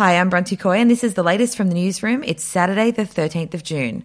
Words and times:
Hi, 0.00 0.18
I'm 0.18 0.30
Bronte 0.30 0.56
Coy, 0.56 0.78
and 0.78 0.90
this 0.90 1.04
is 1.04 1.12
the 1.12 1.22
latest 1.22 1.58
from 1.58 1.68
the 1.68 1.74
newsroom. 1.74 2.24
It's 2.24 2.42
Saturday, 2.42 2.90
the 2.90 3.02
13th 3.02 3.52
of 3.52 3.62
June. 3.62 4.02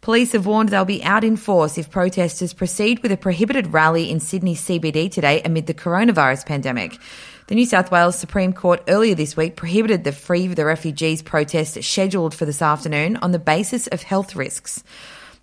Police 0.00 0.32
have 0.32 0.44
warned 0.44 0.70
they'll 0.70 0.84
be 0.84 1.04
out 1.04 1.22
in 1.22 1.36
force 1.36 1.78
if 1.78 1.88
protesters 1.88 2.52
proceed 2.52 3.00
with 3.00 3.12
a 3.12 3.16
prohibited 3.16 3.72
rally 3.72 4.10
in 4.10 4.18
Sydney 4.18 4.56
CBD 4.56 5.08
today 5.08 5.40
amid 5.42 5.68
the 5.68 5.72
coronavirus 5.72 6.46
pandemic. 6.46 6.98
The 7.46 7.54
New 7.54 7.64
South 7.64 7.92
Wales 7.92 8.18
Supreme 8.18 8.52
Court 8.52 8.82
earlier 8.88 9.14
this 9.14 9.36
week 9.36 9.54
prohibited 9.54 10.02
the 10.02 10.10
Free 10.10 10.48
the 10.48 10.64
Refugees 10.64 11.22
protest 11.22 11.80
scheduled 11.80 12.34
for 12.34 12.44
this 12.44 12.60
afternoon 12.60 13.16
on 13.18 13.30
the 13.30 13.38
basis 13.38 13.86
of 13.86 14.02
health 14.02 14.34
risks. 14.34 14.82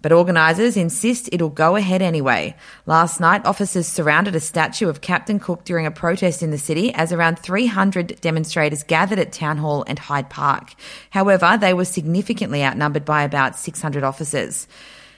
But 0.03 0.11
organisers 0.11 0.77
insist 0.77 1.29
it'll 1.31 1.49
go 1.49 1.75
ahead 1.77 2.03
anyway. 2.03 2.55
Last 2.85 3.19
night, 3.19 3.45
officers 3.45 3.87
surrounded 3.87 4.35
a 4.35 4.39
statue 4.39 4.89
of 4.89 5.01
Captain 5.01 5.39
Cook 5.39 5.63
during 5.63 5.87
a 5.87 5.91
protest 5.91 6.43
in 6.43 6.51
the 6.51 6.57
city 6.57 6.93
as 6.93 7.11
around 7.11 7.39
300 7.39 8.19
demonstrators 8.21 8.83
gathered 8.83 9.17
at 9.17 9.31
Town 9.31 9.57
Hall 9.57 9.85
and 9.87 9.97
Hyde 9.97 10.29
Park. 10.29 10.75
However, 11.09 11.57
they 11.59 11.73
were 11.73 11.85
significantly 11.85 12.63
outnumbered 12.63 13.05
by 13.05 13.23
about 13.23 13.57
600 13.57 14.03
officers. 14.03 14.67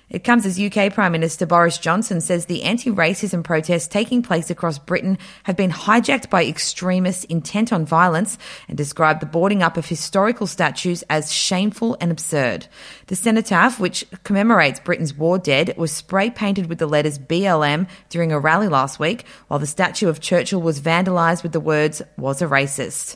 It 0.08 0.24
comes 0.24 0.46
as 0.46 0.60
UK 0.60 0.94
Prime 0.94 1.12
Minister 1.12 1.48
Boris 1.48 1.80
Johnson 1.80 2.22
says 2.22 2.46
the 2.46 2.62
anti 2.64 2.92
racism 2.92 3.44
protests 3.44 3.88
taking 3.88 4.22
place 4.22 4.52
across 4.52 4.78
Britain 4.78 5.18
have 5.44 5.58
been 5.58 5.72
hijacked 5.72 6.30
by 6.30 6.46
extremists 6.46 7.24
intent 7.24 7.74
on 7.74 7.88
violence 7.88 8.38
and 8.68 8.78
described 8.78 9.20
the 9.20 9.26
boarding 9.26 9.64
up 9.64 9.78
of 9.78 9.88
historical 9.88 10.46
statues 10.46 11.04
as 11.10 11.34
shameful 11.34 11.98
and 12.00 12.12
absurd. 12.12 12.68
The 13.08 13.16
cenotaph, 13.16 13.80
which 13.80 14.06
commemorates 14.24 14.80
Britain's 14.80 15.14
war 15.16 15.40
dead, 15.40 15.76
was 15.76 15.92
spray 15.92 16.30
painted 16.30 16.68
with 16.68 16.78
the 16.78 16.88
letters 16.88 17.18
BLM 17.18 17.88
during 18.10 18.32
a 18.32 18.40
rally 18.40 18.68
last 18.68 19.00
week, 19.00 19.26
while 19.48 19.60
the 19.60 19.66
statue 19.66 20.08
of 20.08 20.20
Churchill 20.20 20.62
was 20.62 20.82
vandalised 20.82 21.42
with 21.42 21.52
the 21.52 21.60
words, 21.60 22.04
was 22.16 22.44
a 22.44 22.48
racist. 22.48 23.16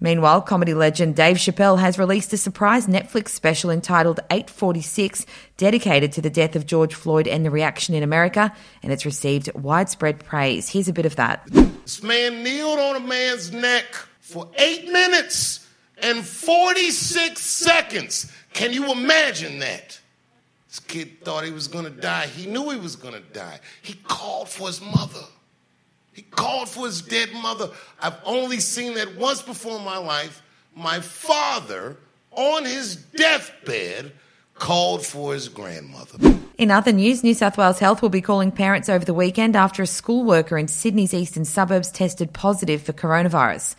Meanwhile, 0.00 0.42
comedy 0.42 0.72
legend 0.72 1.14
Dave 1.14 1.36
Chappelle 1.36 1.78
has 1.78 1.98
released 1.98 2.32
a 2.32 2.38
surprise 2.38 2.86
Netflix 2.86 3.28
special 3.28 3.70
entitled 3.70 4.18
846, 4.30 5.26
dedicated 5.58 6.12
to 6.12 6.22
the 6.22 6.30
death 6.30 6.56
of 6.56 6.64
George 6.64 6.94
Floyd 6.94 7.28
and 7.28 7.44
the 7.44 7.50
reaction 7.50 7.94
in 7.94 8.02
America, 8.02 8.52
and 8.82 8.92
it's 8.92 9.04
received 9.04 9.52
widespread 9.54 10.24
praise. 10.24 10.70
Here's 10.70 10.88
a 10.88 10.94
bit 10.94 11.04
of 11.04 11.16
that. 11.16 11.46
This 11.46 12.02
man 12.02 12.42
kneeled 12.42 12.78
on 12.78 12.96
a 12.96 13.00
man's 13.00 13.52
neck 13.52 13.84
for 14.20 14.48
eight 14.56 14.90
minutes 14.90 15.68
and 15.98 16.24
46 16.24 17.38
seconds. 17.40 18.32
Can 18.54 18.72
you 18.72 18.90
imagine 18.90 19.58
that? 19.58 20.00
This 20.68 20.78
kid 20.78 21.22
thought 21.24 21.44
he 21.44 21.50
was 21.50 21.68
gonna 21.68 21.90
die. 21.90 22.26
He 22.26 22.46
knew 22.46 22.70
he 22.70 22.78
was 22.78 22.96
gonna 22.96 23.20
die. 23.20 23.60
He 23.82 23.94
called 24.04 24.48
for 24.48 24.68
his 24.68 24.80
mother. 24.80 25.26
Called 26.50 26.68
for 26.68 26.86
his 26.86 27.02
dead 27.02 27.32
mother. 27.32 27.70
I've 28.00 28.16
only 28.24 28.58
seen 28.58 28.94
that 28.94 29.16
once 29.16 29.40
before 29.40 29.78
in 29.78 29.84
my 29.84 29.98
life. 29.98 30.42
My 30.74 30.98
father, 30.98 31.96
on 32.32 32.64
his 32.64 32.96
deathbed, 32.96 34.12
called 34.56 35.06
for 35.06 35.32
his 35.32 35.48
grandmother. 35.48 36.18
In 36.58 36.72
other 36.72 36.90
news, 36.90 37.22
New 37.22 37.34
South 37.34 37.56
Wales 37.56 37.78
Health 37.78 38.02
will 38.02 38.08
be 38.08 38.20
calling 38.20 38.50
parents 38.50 38.88
over 38.88 39.04
the 39.04 39.14
weekend 39.14 39.54
after 39.54 39.82
a 39.84 39.86
school 39.86 40.24
worker 40.24 40.58
in 40.58 40.66
Sydney's 40.66 41.14
eastern 41.14 41.44
suburbs 41.44 41.92
tested 41.92 42.32
positive 42.32 42.82
for 42.82 42.92
coronavirus. 42.92 43.76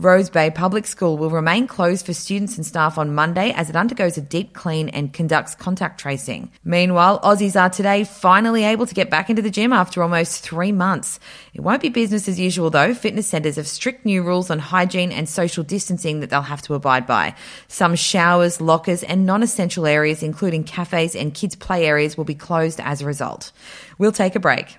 Rose 0.00 0.30
Bay 0.30 0.50
Public 0.50 0.86
School 0.86 1.18
will 1.18 1.28
remain 1.28 1.66
closed 1.66 2.06
for 2.06 2.14
students 2.14 2.56
and 2.56 2.64
staff 2.64 2.96
on 2.96 3.14
Monday 3.14 3.52
as 3.52 3.68
it 3.68 3.76
undergoes 3.76 4.16
a 4.16 4.22
deep 4.22 4.54
clean 4.54 4.88
and 4.88 5.12
conducts 5.12 5.54
contact 5.54 6.00
tracing. 6.00 6.50
Meanwhile, 6.64 7.20
Aussies 7.20 7.60
are 7.60 7.68
today 7.68 8.04
finally 8.04 8.64
able 8.64 8.86
to 8.86 8.94
get 8.94 9.10
back 9.10 9.28
into 9.28 9.42
the 9.42 9.50
gym 9.50 9.74
after 9.74 10.02
almost 10.02 10.42
three 10.42 10.72
months. 10.72 11.20
It 11.52 11.60
won't 11.60 11.82
be 11.82 11.90
business 11.90 12.28
as 12.28 12.40
usual 12.40 12.70
though. 12.70 12.94
Fitness 12.94 13.26
centres 13.26 13.56
have 13.56 13.68
strict 13.68 14.06
new 14.06 14.22
rules 14.22 14.48
on 14.48 14.58
hygiene 14.58 15.12
and 15.12 15.28
social 15.28 15.64
distancing 15.64 16.20
that 16.20 16.30
they'll 16.30 16.40
have 16.40 16.62
to 16.62 16.72
abide 16.72 17.06
by. 17.06 17.34
Some 17.68 17.94
showers, 17.94 18.58
lockers, 18.58 19.02
and 19.02 19.26
non 19.26 19.42
essential 19.42 19.84
areas, 19.84 20.22
including 20.22 20.64
cafes 20.64 21.14
and 21.14 21.34
kids' 21.34 21.56
play 21.56 21.84
areas, 21.84 22.16
will 22.16 22.24
be 22.24 22.34
closed 22.34 22.80
as 22.80 23.02
a 23.02 23.06
result. 23.06 23.52
We'll 23.98 24.12
take 24.12 24.34
a 24.34 24.40
break. 24.40 24.78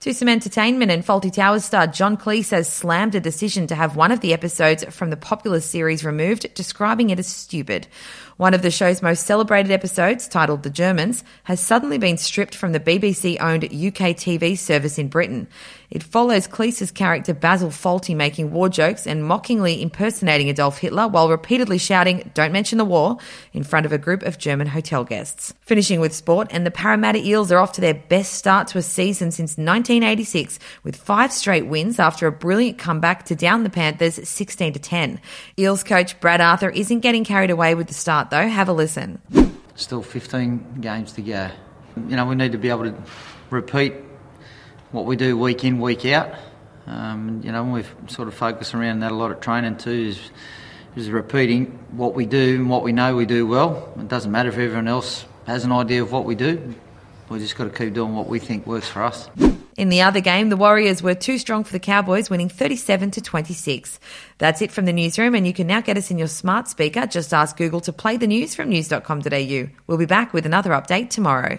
To 0.00 0.12
some 0.12 0.28
entertainment 0.28 0.90
and 0.90 1.02
Fawlty 1.02 1.32
Towers 1.32 1.64
star 1.64 1.86
John 1.86 2.18
Cleese 2.18 2.50
has 2.50 2.70
slammed 2.70 3.14
a 3.14 3.20
decision 3.20 3.66
to 3.68 3.74
have 3.74 3.96
one 3.96 4.12
of 4.12 4.20
the 4.20 4.34
episodes 4.34 4.84
from 4.94 5.08
the 5.08 5.16
popular 5.16 5.60
series 5.60 6.04
removed, 6.04 6.52
describing 6.54 7.08
it 7.08 7.18
as 7.18 7.26
stupid. 7.26 7.86
One 8.36 8.52
of 8.52 8.60
the 8.60 8.70
show's 8.70 9.00
most 9.00 9.24
celebrated 9.24 9.72
episodes, 9.72 10.28
titled 10.28 10.62
The 10.62 10.68
Germans, 10.68 11.24
has 11.44 11.58
suddenly 11.58 11.96
been 11.96 12.18
stripped 12.18 12.54
from 12.54 12.72
the 12.72 12.80
BBC 12.80 13.40
owned 13.40 13.64
UK 13.64 14.14
TV 14.14 14.58
service 14.58 14.98
in 14.98 15.08
Britain. 15.08 15.48
It 15.94 16.02
follows 16.02 16.48
Cleese's 16.48 16.90
character 16.90 17.32
Basil 17.32 17.70
Fawlty 17.70 18.16
making 18.16 18.50
war 18.50 18.68
jokes 18.68 19.06
and 19.06 19.24
mockingly 19.24 19.80
impersonating 19.80 20.48
Adolf 20.48 20.78
Hitler 20.78 21.06
while 21.06 21.30
repeatedly 21.30 21.78
shouting, 21.78 22.32
Don't 22.34 22.50
mention 22.50 22.78
the 22.78 22.84
war, 22.84 23.18
in 23.52 23.62
front 23.62 23.86
of 23.86 23.92
a 23.92 23.98
group 23.98 24.24
of 24.24 24.36
German 24.36 24.66
hotel 24.66 25.04
guests. 25.04 25.54
Finishing 25.60 26.00
with 26.00 26.12
sport, 26.12 26.48
and 26.50 26.66
the 26.66 26.72
Parramatta 26.72 27.24
Eels 27.24 27.52
are 27.52 27.60
off 27.60 27.70
to 27.74 27.80
their 27.80 27.94
best 27.94 28.32
start 28.32 28.66
to 28.68 28.78
a 28.78 28.82
season 28.82 29.30
since 29.30 29.52
1986, 29.52 30.58
with 30.82 30.96
five 30.96 31.30
straight 31.30 31.68
wins 31.68 32.00
after 32.00 32.26
a 32.26 32.32
brilliant 32.32 32.76
comeback 32.76 33.24
to 33.26 33.36
down 33.36 33.62
the 33.62 33.70
Panthers 33.70 34.16
16 34.28 34.72
to 34.72 34.80
10. 34.80 35.20
Eels 35.60 35.84
coach 35.84 36.18
Brad 36.18 36.40
Arthur 36.40 36.70
isn't 36.70 37.00
getting 37.00 37.22
carried 37.22 37.50
away 37.50 37.76
with 37.76 37.86
the 37.86 37.94
start 37.94 38.30
though. 38.30 38.48
Have 38.48 38.68
a 38.68 38.72
listen. 38.72 39.22
Still 39.76 40.02
15 40.02 40.80
games 40.80 41.12
to 41.12 41.22
go. 41.22 41.50
You 42.08 42.16
know, 42.16 42.26
we 42.26 42.34
need 42.34 42.50
to 42.50 42.58
be 42.58 42.68
able 42.68 42.84
to 42.84 42.96
repeat 43.50 43.94
what 44.94 45.06
we 45.06 45.16
do 45.16 45.36
week 45.36 45.64
in, 45.64 45.80
week 45.80 46.06
out. 46.06 46.30
Um, 46.86 47.40
you 47.42 47.50
know, 47.50 47.64
we've 47.64 47.92
sort 48.06 48.28
of 48.28 48.34
focused 48.34 48.74
around 48.74 49.00
that 49.00 49.10
a 49.10 49.14
lot 49.14 49.32
at 49.32 49.42
training 49.42 49.76
too, 49.76 49.90
is, 49.90 50.30
is 50.94 51.10
repeating 51.10 51.66
what 51.90 52.14
we 52.14 52.26
do 52.26 52.56
and 52.56 52.70
what 52.70 52.84
we 52.84 52.92
know 52.92 53.16
we 53.16 53.26
do 53.26 53.44
well. 53.46 53.92
It 53.98 54.06
doesn't 54.06 54.30
matter 54.30 54.50
if 54.50 54.54
everyone 54.56 54.86
else 54.86 55.24
has 55.46 55.64
an 55.64 55.72
idea 55.72 56.02
of 56.02 56.12
what 56.12 56.24
we 56.24 56.36
do. 56.36 56.74
We 57.28 57.40
just 57.40 57.56
got 57.56 57.64
to 57.64 57.70
keep 57.70 57.92
doing 57.92 58.14
what 58.14 58.28
we 58.28 58.38
think 58.38 58.66
works 58.66 58.88
for 58.88 59.02
us. 59.02 59.28
In 59.76 59.88
the 59.88 60.02
other 60.02 60.20
game, 60.20 60.50
the 60.50 60.56
Warriors 60.56 61.02
were 61.02 61.14
too 61.14 61.38
strong 61.38 61.64
for 61.64 61.72
the 61.72 61.80
Cowboys, 61.80 62.30
winning 62.30 62.48
37 62.48 63.10
to 63.12 63.20
26. 63.20 63.98
That's 64.38 64.62
it 64.62 64.70
from 64.70 64.84
the 64.84 64.92
newsroom, 64.92 65.34
and 65.34 65.44
you 65.44 65.52
can 65.52 65.66
now 65.66 65.80
get 65.80 65.96
us 65.96 66.12
in 66.12 66.18
your 66.18 66.28
smart 66.28 66.68
speaker. 66.68 67.06
Just 67.06 67.34
ask 67.34 67.56
Google 67.56 67.80
to 67.80 67.92
play 67.92 68.16
the 68.16 68.28
news 68.28 68.54
from 68.54 68.68
news.com.au. 68.68 69.68
We'll 69.88 69.98
be 69.98 70.06
back 70.06 70.32
with 70.32 70.46
another 70.46 70.70
update 70.70 71.10
tomorrow. 71.10 71.58